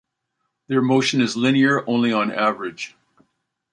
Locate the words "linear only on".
1.37-2.31